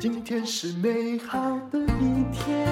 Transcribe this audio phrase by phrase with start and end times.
[0.00, 1.38] 今天是美好
[1.70, 2.66] 的一天，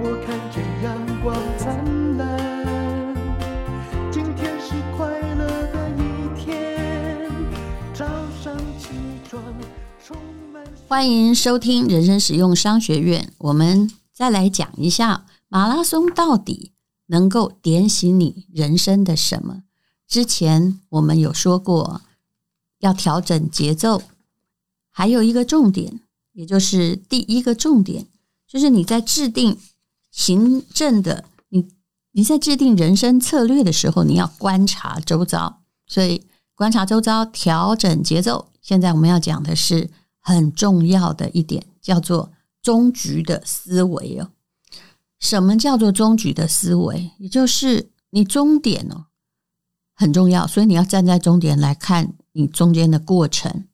[0.00, 3.14] 我看见阳光灿烂。
[4.10, 7.30] 今天是快乐的一天，
[7.92, 8.06] 早
[8.42, 8.88] 上起
[9.28, 9.42] 床
[10.02, 10.16] 充
[10.50, 10.64] 满。
[10.88, 13.30] 欢迎收听人生使用商学院。
[13.36, 16.72] 我们再来讲一下马拉松到底
[17.08, 19.64] 能够点醒你人生的什么？
[20.08, 22.00] 之前我们有说过，
[22.78, 24.00] 要调整节奏。
[24.96, 26.00] 还有一个重点，
[26.34, 28.06] 也就是第一个重点，
[28.46, 29.58] 就是你在制定
[30.12, 31.66] 行政的你
[32.12, 35.62] 你在制定人生策略的时候，你要观察周遭。
[35.88, 36.22] 所以
[36.54, 38.52] 观察周遭，调整节奏。
[38.62, 39.90] 现在我们要讲的是
[40.20, 42.32] 很重要的一点，叫做
[42.62, 44.30] 终局的思维哦。
[45.18, 47.10] 什么叫做终局的思维？
[47.18, 49.06] 也就是你终点哦
[49.96, 53.64] 很重要，所以你要站在终点来看你中间的过程。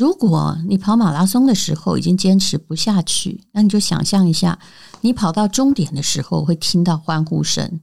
[0.00, 4.58] 如果你跑马拉松的时候已经坚持不下去，那你就想象一下，
[5.02, 7.82] 你跑到终点的时候会听到欢呼声，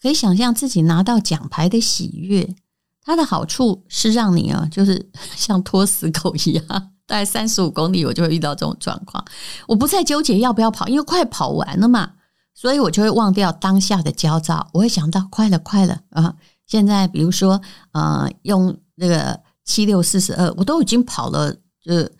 [0.00, 2.56] 可以想象自己拿到奖牌的喜悦。
[3.02, 6.64] 它的好处是让你啊，就是像拖死狗一样，
[7.06, 9.22] 大概三十五公里我就会遇到这种状况。
[9.68, 12.12] 我不再纠结要不要跑，因为快跑完了嘛，
[12.54, 16.36] 所以我就会忘掉当下的焦躁，我会想到快了，快了啊！
[16.66, 17.60] 现在比如说，
[17.92, 19.38] 呃，用那个。
[19.64, 22.10] 七六四十二，我都已经跑了，呃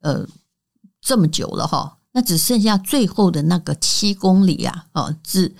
[0.00, 0.26] 呃
[1.00, 5.54] 这么久了哈，那只剩下最后的那个七公里啊，哦，只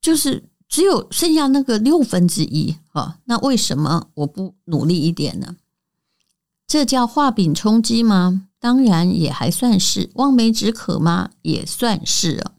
[0.00, 5.56] 就是只有剩下那个六分之一啊，那为什么我不努力一点呢？
[6.66, 8.48] 这叫画饼充饥吗？
[8.58, 11.30] 当然也还算是，望梅止渴吗？
[11.42, 12.52] 也算是啊。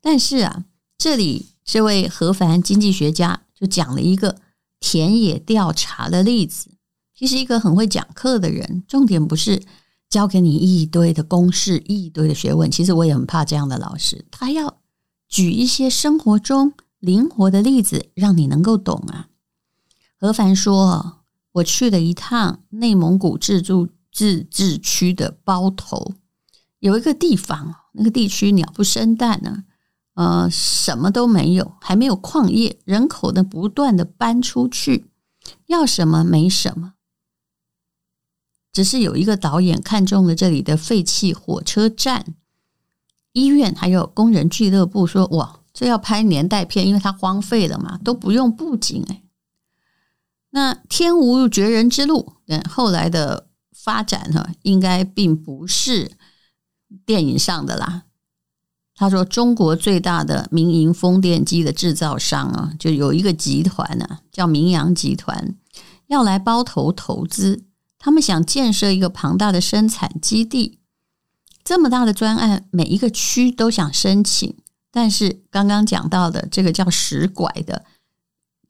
[0.00, 0.64] 但是啊，
[0.96, 4.36] 这里这位何凡经济学家就讲了一个
[4.78, 6.70] 田野调查的例子。
[7.20, 9.62] 其实一个很会讲课的人，重点不是
[10.08, 12.70] 教给你一堆的公式、一堆的学问。
[12.70, 14.78] 其实我也很怕这样的老师，他要
[15.28, 19.28] 举一些生活中灵活的例子，让你能够懂啊。
[20.18, 21.18] 何凡说
[21.52, 26.14] ：“我去了一趟内蒙古自治自治区的包头，
[26.78, 29.64] 有一个地方，那个地区鸟不生蛋呢，
[30.14, 35.10] 呃，什么都没有，还没有矿业，人口呢不断的搬出去，
[35.66, 36.94] 要什么没什么。”
[38.72, 42.34] 只是有一个导演看中了这里的废弃火车站、
[43.32, 49.22] 医院，还有工人俱乐部，说：“哇，这要拍年代片，因为它荒废了嘛，都不用布景哎。”
[50.52, 56.12] 那天无绝人之路，嗯，后来的发展哈，应该并不是
[57.06, 58.04] 电影上的啦。
[58.94, 65.56] 他说：“中国最大的民营风电机的制造商啊，就有一个集团呢，叫明阳集团，
[66.08, 67.64] 要来包头投资。”
[68.02, 70.80] 他们想建设一个庞大的生产基地，
[71.62, 74.56] 这么大的专案，每一个区都想申请，
[74.90, 77.84] 但是刚刚讲到的这个叫石拐的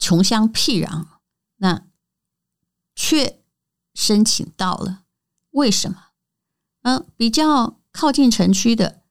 [0.01, 1.07] 穷乡僻壤，
[1.59, 1.85] 那
[2.97, 3.41] 却
[3.95, 5.03] 申请到了，
[5.53, 6.07] 为什么？
[6.83, 9.03] 嗯，比较靠近城区的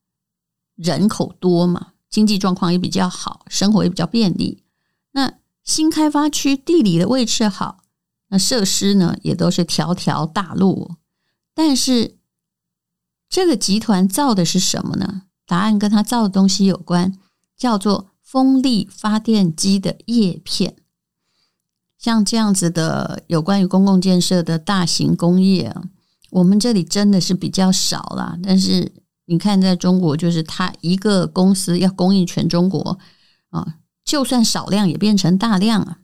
[0.76, 4.66] 人口多嘛，经济状况也比较好，生活也比较便利。
[5.12, 7.86] 那新开发区地理的位置好。
[8.30, 10.96] 那设施呢，也都是条条大路，
[11.54, 12.18] 但是
[13.28, 15.24] 这个集团造的是什么呢？
[15.46, 17.18] 答案跟他造的东西有关，
[17.58, 20.76] 叫做风力发电机的叶片。
[21.98, 25.76] 像这样子的有关于公共建设的大型工业，
[26.30, 28.38] 我们这里真的是比较少啦。
[28.42, 28.94] 但是
[29.26, 32.98] 你看，在中国，就是它一个公司要供应全中国
[33.50, 36.00] 啊，就算少量也变成大量啊。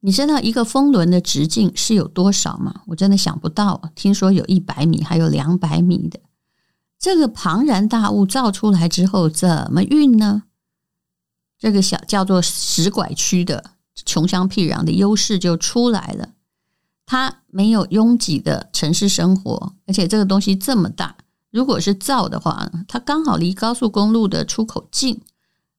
[0.00, 2.82] 你知道一个风轮的直径是有多少吗？
[2.86, 3.90] 我真的想不到。
[3.96, 6.20] 听说有一百米，还有两百米的。
[6.98, 10.44] 这个庞然大物造出来之后，怎么运呢？
[11.58, 13.72] 这个小叫做石拐区的
[14.04, 16.30] 穷乡僻壤的优势就出来了。
[17.04, 21.16] 它没有拥挤的城市生活，而且这个东西这么大，
[21.50, 25.20] 如果是造的话，它刚好离高速公路的出口近，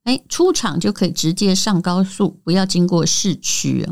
[0.04, 3.88] 哎，出厂就可以直接上高速，不要经过市区。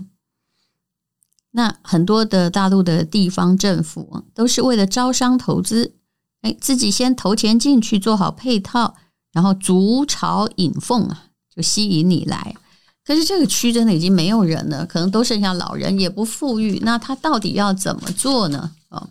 [1.52, 5.96] 那很多的大陆的地方政府都是为了招商投资，
[6.42, 8.96] 哎，自己先投钱进去，做好配套，
[9.32, 12.56] 然后筑巢引凤啊，就吸引你来。
[13.04, 16.80] 可是这个区真的已经没有人了，可能都剩下老人，也不富裕。
[16.84, 18.72] 那他到底要怎么做呢？
[18.90, 19.10] 哦，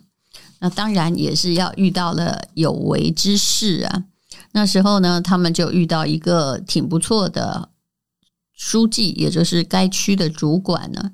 [0.59, 4.03] 那当然也是要遇到了有为之士啊。
[4.51, 7.69] 那时候呢，他们就遇到一个挺不错的
[8.53, 11.11] 书记，也就是该区的主管呢。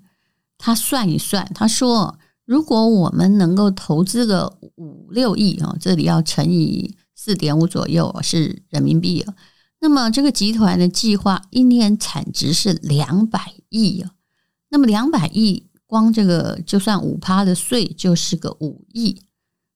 [0.65, 2.17] 他算一算，他说
[2.47, 9.35] ：“如果我们能够投资个五六亿哦，这里要乘以四点五左右是人民币哦。
[9.81, 14.11] 那么这个集团的计划一年产值是两百亿哦。
[14.69, 19.23] 那么两百亿，光这个就算五趴的税就是个五亿。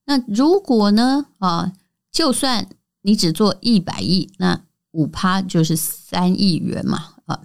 [0.06, 1.74] 那如果呢啊，
[2.10, 2.70] 就算
[3.02, 4.62] 你只做一百亿，那
[4.92, 7.42] 五趴就是三亿元嘛啊，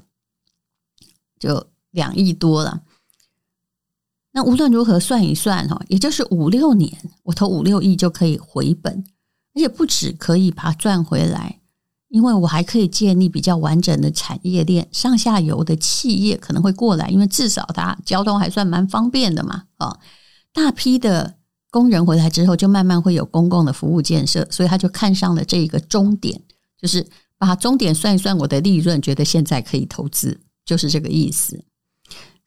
[1.41, 2.85] 就两亿多了。
[4.33, 6.91] 那无论如何算一算哈，也就是五六年，
[7.25, 9.05] 我投五六亿就可以回本，
[9.55, 11.61] 而且不止可以把它赚回来，
[12.09, 19.99] 因为我还可以建立比较完整的产业链，上下游的企业可能会过来，因为至少它交通还算蛮方便的嘛啊。
[20.55, 21.35] 大批的
[21.71, 26.41] 工人回来之后，就慢慢会有公共的服务建设，所以他就看上了这一个终点，
[26.81, 27.07] 就是
[27.39, 31.63] 把终点算一算我的利润，觉得现在可以投资，就是这个意思。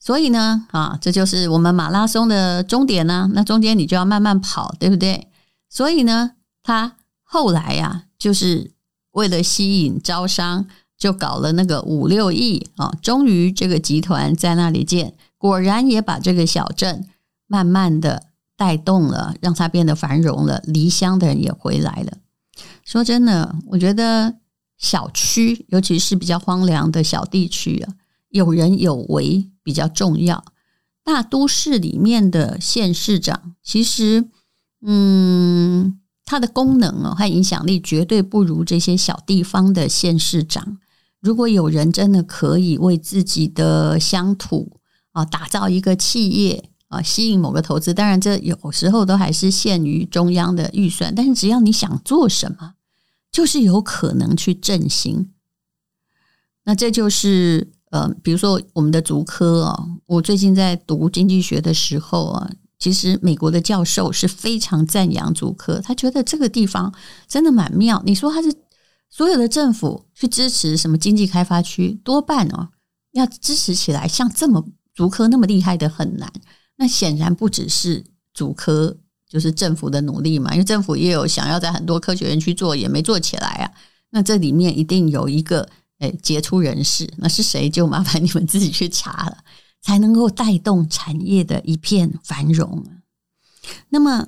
[0.05, 3.27] 所以呢，啊，这就是我们马拉松的终点呢。
[3.33, 5.29] 那中间你就要慢慢跑，对不对？
[5.67, 8.71] 所以呢，他后来呀，就是
[9.13, 12.93] 为了吸引招商，就搞了那个五六亿啊。
[13.01, 17.07] 终于这个集团在那里建，果然也把这个小镇
[17.47, 20.61] 慢慢的带动了，让它变得繁荣了。
[20.67, 22.19] 离乡的人也回来了。
[22.83, 24.35] 说真的，我觉得
[24.77, 27.95] 小区，尤其是比较荒凉的小地区啊，
[28.29, 29.49] 有人有为。
[29.65, 30.45] 比较重要，
[31.03, 34.29] 大都市里面的县市长，其实，
[34.83, 40.77] 嗯，它的功能哦和影响力绝对不如这些小地方的县市长。
[41.19, 44.79] 如果有人真的可以为自己的乡土
[45.13, 52.75] 啊打造一个企业啊，吸引某个投资，当然这有时候都还是限于中央的预算，但是只要你想做什么，
[53.31, 55.31] 就是有可能去振兴。
[56.65, 57.71] 那这就是。
[57.95, 66.93] 呃，比如说我们的竹科啊，我最近在读经济学的时候啊，其实美国的教授是非常赞扬竹科，他觉得这个地方
[67.25, 68.03] 真的蛮妙。
[68.05, 68.53] 你说他是
[69.09, 72.67] 所有的政府去支持什么经济开发区，多半哦
[73.13, 76.29] 要支持起来，像这么竹科那么厉害的很难。
[76.75, 78.03] 那显然不只是
[78.33, 78.97] 竹科，
[79.29, 83.71] 就是政府的努力嘛，因为政府也有想要在很多科学园区做，也没做起来啊。
[84.09, 85.69] 那这里面一定有一个。
[85.99, 87.69] 哎，杰出人士，那是谁？
[87.69, 89.37] 就麻烦你们自己去查了，
[89.81, 92.83] 才能够带动产业的一片繁荣。
[93.89, 94.27] 那么，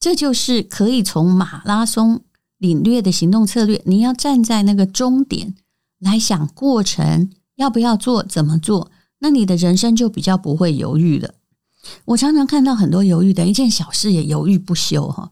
[0.00, 2.22] 这就是可以从马拉松
[2.58, 3.80] 领略的行动策略。
[3.86, 5.54] 你要站在那个终点
[6.00, 8.90] 来想过程，要不要做，怎么做，
[9.20, 11.34] 那你的人生就比较不会犹豫了。
[12.06, 15.30] 我常常看到很多犹豫的，一件小事也犹豫不休，哈。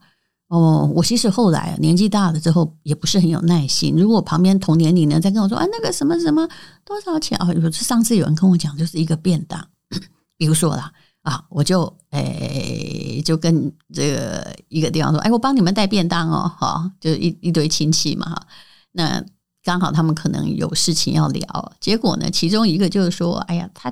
[0.52, 3.96] 哦我其实后来年纪大了之后也不是很有耐心。
[3.96, 6.46] 如果旁边同年龄呢在跟我说啊，那个什么什么
[6.84, 7.50] 多少钱啊？
[7.54, 9.66] 有上次有人跟我讲，就是一个便当，
[10.36, 18.46] 比如说啦啊，我就诶、就跟这个一个地方说，哎，我帮你们带便当哦，哈，就是一一堆亲戚嘛哈。
[18.90, 19.24] 那
[19.64, 23.90] 刚好他们可能有事情要聊，结果呢，其中一个就是说，哎呀，他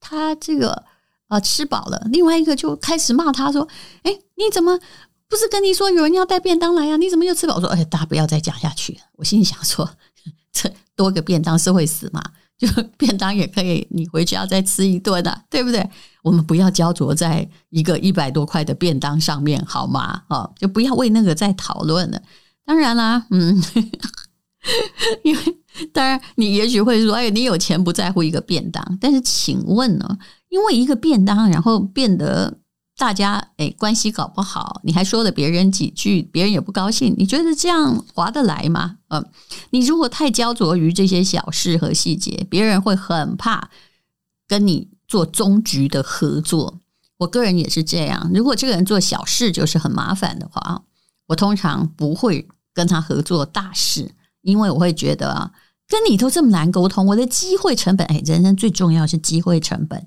[0.00, 0.84] 他这个
[1.28, 3.68] 啊吃饱了，另外一个就开始骂他说，
[4.04, 4.78] 哎，你怎么？
[5.28, 6.96] 不是跟你说有人要带便当来呀？
[6.96, 7.56] 你怎么又吃饱？
[7.56, 8.98] 我说，哎，大家不要再讲下去。
[9.16, 9.88] 我心里想说，
[10.52, 12.22] 这多个便当是会死吗？
[12.56, 15.86] 就便当也可以，你回去要再吃一顿的，对不对？
[16.22, 20.22] 我们不要焦灼在一个一百多块的便当上面，好吗？
[20.28, 22.22] 哦，就不要为那个再讨论了。
[22.64, 23.62] 当然啦，嗯，
[25.22, 25.56] 因为
[25.92, 30.18] 当然你也许会说，哎，你有钱不在乎一个便当，但是请问呢？
[30.48, 32.58] 因为一个便当，然后变得。
[32.98, 37.14] 大家诶，关系搞不好，你还说了别人几句，别人也不高兴。
[37.18, 38.96] 你觉得这样划得来吗？
[39.08, 39.22] 嗯，
[39.70, 43.68] 你如果太焦灼于这些小事和细节，别人会很怕
[44.48, 46.80] 跟你做终局的合作。
[47.18, 48.30] 我个人也是这样。
[48.32, 50.82] 如果这个人做小事就是很麻烦的话，
[51.26, 55.52] 我通常不会跟他合作大事，因为我会觉得啊，
[55.86, 60.06] 跟你都这么难沟通，我的机会成本，诶，人生最重要是机会成本，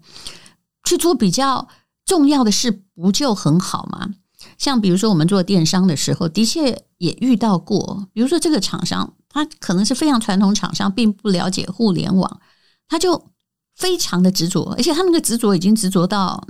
[0.83, 1.67] 去做比较。
[2.09, 4.09] 重要的事不就很好吗？
[4.57, 8.07] 像比如说我们做电商的时候，的确也遇到过。
[8.13, 12.41] 比如说这个厂商，他可能是非常传统厂商，并不了解互联网，
[12.87, 13.29] 他就
[13.75, 16.47] 非常的执着，而且他那个执着已经执着到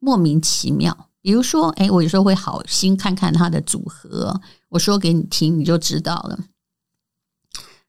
[0.00, 1.10] 莫名其妙。
[1.20, 4.40] 比如说，哎，我有时候会好心看看他的组合，
[4.70, 6.38] 我说给你听，你就知道了。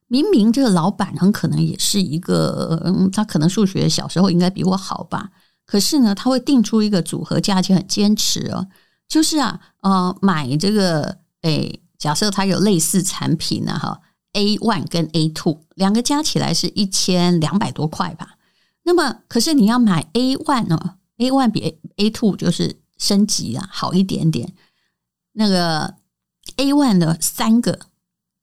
[0.07, 5.29] 明明这个老板很可能也是一个，嗯，他可能数学小时候应该比我好吧。
[5.69, 8.67] 可是呢，他会定出一个组合价钱，很坚持哦。
[9.07, 14.01] 就是啊，呃，买这个，诶，假设它有类似产品呢，哈
[14.33, 18.37] ，A one 跟 A two 两个加起来是一千两百多块吧。
[18.81, 24.51] 那么，可是你要买 A one 呢，A one 比 A two 就是升级啊，好一点点。
[25.33, 25.93] 那个
[26.57, 27.77] A one 的三个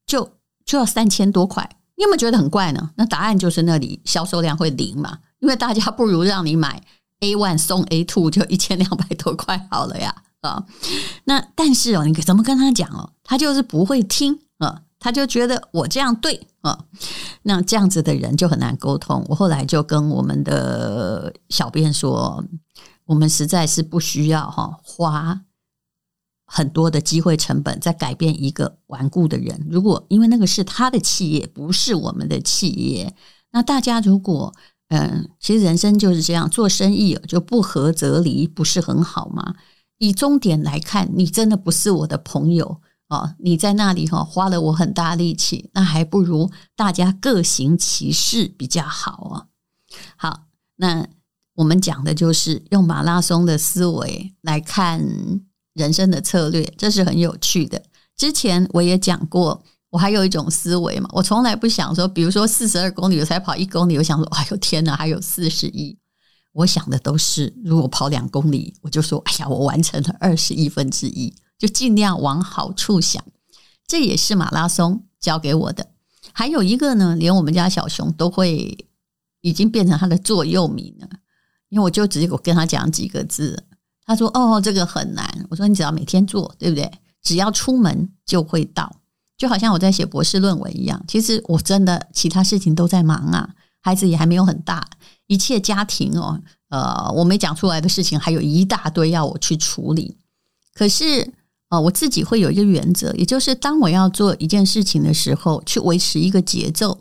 [0.07, 2.93] 就就要三千多块，你有没有觉得很怪呢？
[2.95, 6.81] 那答案就是那里销售量会零嘛，因为大家不如让你买
[7.21, 10.65] A one 送 A two 就一千两百多块好了呀啊！
[11.25, 13.11] 那但是哦，你怎么跟他讲哦？
[13.25, 16.85] 他就是不会听啊，他就觉得我这样对啊，
[17.43, 19.25] 那这样子的人就很难沟通。
[19.29, 22.45] 我后来就跟我们的小编说，
[23.07, 25.43] 我们实在是不需要哈花。
[26.49, 29.67] 很多的机会成本在改变一个顽固的人。
[29.69, 33.13] 如果因为那个是他的企业，不是我们的企业，
[33.51, 34.55] 那大家如果
[34.89, 39.55] 嗯，其实人生就是这样，做生意就不合则离，不是很好吗？
[39.99, 43.35] 以终点来看，你真的不是我的朋友哦。
[43.39, 49.47] 你在那里哈花了我很大力气，那还不如大家各行其事比较好哦。
[50.17, 51.07] 好，那
[51.55, 55.41] 我们讲的就是用马拉松的思维来看。
[55.77, 57.83] 人生的策略，这是很有趣的。
[58.17, 65.97] 之前我也讲过，我还有一种思维嘛，我从来不想说，比如说四十二公里我才跑一公里，我想说，哎呦天哪，还有四十一。
[66.53, 73.23] 我想的都是，如果跑两公里，我就说，哎呀，我完成了二十亿分之一，就尽量往好处想。
[73.87, 75.87] 这也是马拉松教给我的。
[76.33, 78.87] 还有一个呢，连我们家小熊都会
[79.43, 81.09] 已经变成他的座右铭了，
[81.69, 83.65] 因为我就直接我跟他讲几个字。
[84.05, 86.91] 他说：“哦，这个很难。”我说：“你只要每天做，对不对？
[87.23, 89.01] 只要出门就会到，
[89.37, 91.03] 就好像我在写博士论文一样。
[91.07, 93.51] 其实我真的其他事情都在忙啊，
[93.81, 94.89] 孩子也还没有很大，
[95.27, 100.17] 一切家庭哦，呃，我没讲出来的事情还有一大堆要我去处理。
[100.75, 101.33] 可是，
[101.69, 107.01] 呃，我自己会有一个原则，也就是当我要做一件事情的时候，去维持一个节奏。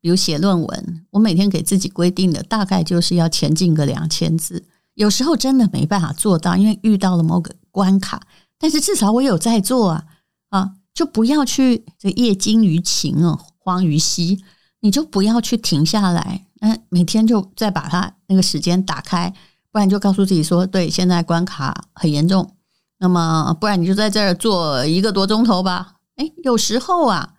[0.00, 8.26] 比如写论文，我每天给自己规定的大概就是要前进个两千字。”有时候真的没办法做到，因为遇到了某个关卡。
[8.58, 10.04] 但是至少我有在做啊
[10.48, 10.70] 啊！
[10.96, 14.42] 就不要去这业精于勤哦，荒于嬉。
[14.80, 19.32] 你就不要去停下来，嗯，每天就再把它那个时间打开，
[19.70, 22.56] 不然就告诉自己说，对，现在关卡很严重。
[22.98, 25.96] 那么不然你就在这儿做一个多钟头吧。
[26.16, 27.34] 诶，有时候啊，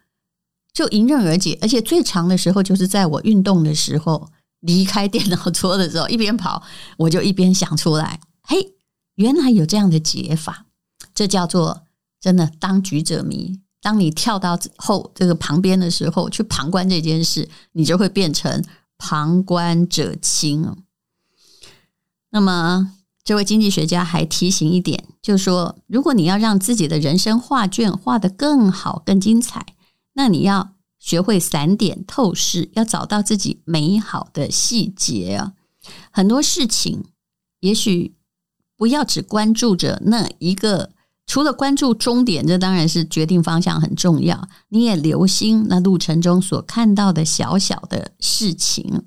[0.71, 4.29] 就迎刃而解，而且最长的时候就是在我运动的时候。
[4.61, 6.63] 离开电脑桌的时候，一边跑，
[6.97, 8.73] 我就一边想出来，嘿，
[9.13, 10.65] 原来有这样的解法，
[11.13, 11.83] 这叫做
[12.19, 13.59] 真的当局者迷。
[13.81, 18.63] 当你跳到后这个旁边的时候，去旁观这件事，你就会变成
[18.97, 20.75] 旁观者清。
[22.31, 22.93] 那么，
[23.23, 29.65] 这位经济学家还提醒一点，就是说，如果你要让自己的人生画卷画得更好、更精彩，
[30.13, 30.73] 那你要。
[30.99, 35.53] 学会散点透视，要找到自己美好的细节啊！
[36.11, 37.05] 很多事情，
[37.61, 38.15] 也许
[38.75, 40.91] 不要只关注着那一个，
[41.27, 44.47] 除了关注终点，这当然是决定方向很重要。
[44.69, 49.03] 你也留心那路程中所看到的小小的事情，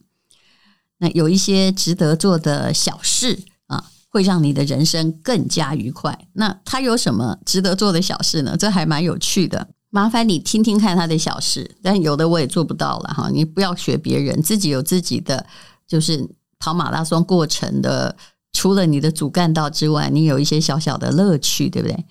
[0.99, 6.27] 那有一些值得做的小事啊，会让你的人生更加愉快。
[6.35, 8.55] 那他有什么值得做的小事呢？
[8.55, 9.69] 这还蛮有趣的。
[9.89, 13.31] 麻烦你听听看他的小事，但有的我也做不到了哈。
[13.31, 15.47] 你不要学别人，自己有自己的，
[15.89, 18.15] 就是跑马拉松过程的。
[18.53, 22.05] 除了你的主干道之外，你有一些小小的乐趣，对不对？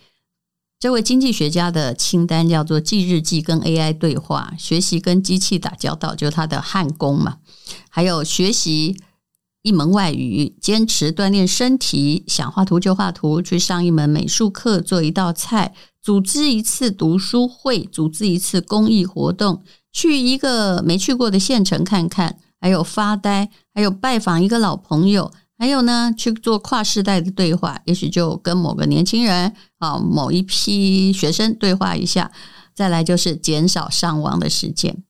[0.80, 7.40] 这位经济学家的清单叫做记日记、跟 AI 对话、学习跟机器打交道，就是他的焊工嘛。
[7.90, 8.98] 还有学习
[9.62, 15.74] 一门外语，坚持锻炼身体，想画图就画图，去上一门美术课，做一道菜。
[16.02, 25.30] 组织一次读书会，组织一次公益活动，去一个没去过的县城看看，还有发呆，还有拜访一个老朋友，
[25.60, 32.32] 还有呢，去做跨世代的对话，也许就跟某个年轻人啊，某一批学生对话一下。
[32.74, 35.04] 再来就是减少上网的时间。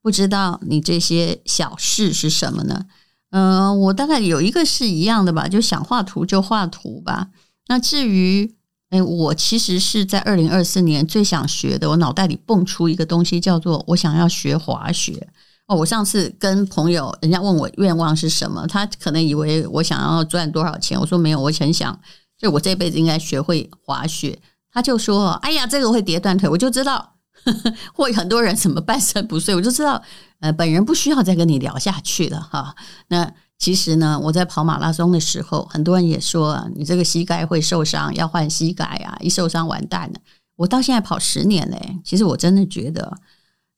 [0.00, 2.86] 不知道你这些小事是什么呢？
[3.30, 7.28] 嗯、我大概有一个是一样的吧，就想画图就画图吧。
[7.66, 8.54] 那至于。
[8.90, 15.26] 哎，我其实是在二零二四年最想学的，我脑袋里蹦出一个东西，叫做我想要学滑雪。
[15.66, 21.98] 哦，我上次跟朋友，人家问我愿望是什么，他可能以为我想要赚多少钱，我说没有，我很想，
[22.38, 24.38] 就我这辈子应该学会滑雪。
[24.70, 30.02] 他就说：“哎呀，这个会跌断腿。”我就知道呵呵会很多人怎么半身不遂，我就知道，
[30.40, 32.74] 呃，本人不需要再跟你聊下去了哈。
[33.08, 33.32] 那。
[33.58, 39.16] 其实呢，我在跑马拉松的时候，很多人也说你这个膝盖会受伤，要换膝盖啊！
[39.18, 40.20] 一受伤完蛋了。
[40.56, 43.16] 我到现在跑十年嘞，其实我真的觉得，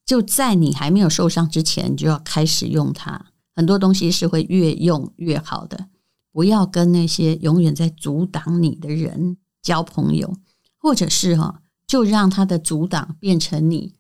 [0.09, 3.27] 就在你还没有受伤之前，你就要开始用它。
[3.55, 5.89] 很多东西是会越用越好的，
[6.33, 10.35] 不要跟那些永远在阻挡你的人交朋友。
[10.79, 13.97] 或者是哈，就让他的阻挡变成你，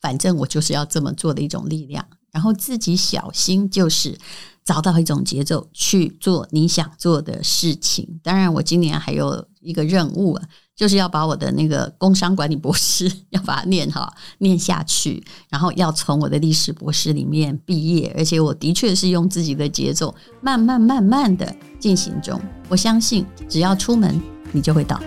[0.00, 2.06] 反正我就是要这么做的一种力量。
[2.30, 4.16] 然后自己小心，就是
[4.64, 8.18] 找到一种节奏去做你想做的事情。
[8.22, 10.42] 当然，我今年还有一个任务啊，
[10.74, 18.14] 就是要把我的那个工商管理博士 要把它念好，念下去，然后要从我的历史博士里面毕业。
[18.16, 22.40] 而且我的确是用自己的节奏，慢慢慢慢的进行中。
[22.68, 24.20] 我相信，只要出门，
[24.52, 25.00] 你就会到。